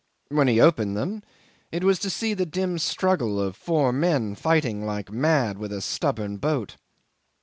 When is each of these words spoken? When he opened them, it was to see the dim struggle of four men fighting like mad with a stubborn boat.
When 0.29 0.47
he 0.47 0.59
opened 0.59 0.97
them, 0.97 1.21
it 1.71 1.83
was 1.83 1.99
to 1.99 2.09
see 2.09 2.33
the 2.33 2.43
dim 2.47 2.79
struggle 2.79 3.39
of 3.39 3.55
four 3.55 3.93
men 3.93 4.33
fighting 4.33 4.83
like 4.83 5.11
mad 5.11 5.59
with 5.59 5.71
a 5.71 5.79
stubborn 5.79 6.37
boat. 6.37 6.77